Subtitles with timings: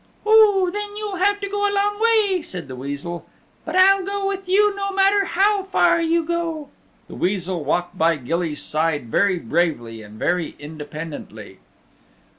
[0.25, 3.23] "Oh, then you'll have to go a long way," said the Weasel,
[3.63, 6.69] "but I'll go with you no matter bow far you go."
[7.07, 11.59] The Weasel walked by Gilly's side very bravely and very independently.